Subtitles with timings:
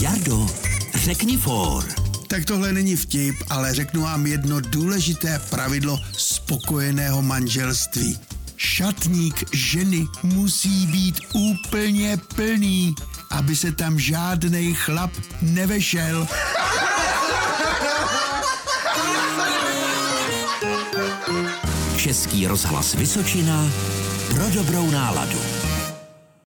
[0.00, 0.46] Jardo,
[0.94, 1.84] řekni for.
[2.26, 8.18] Tak tohle není vtip, ale řeknu vám jedno důležité pravidlo spokojeného manželství.
[8.56, 12.94] Šatník ženy musí být úplně plný,
[13.30, 15.10] aby se tam žádný chlap
[15.42, 16.28] nevešel.
[21.96, 23.70] Český rozhlas Vysočina
[24.28, 25.59] pro dobrou náladu.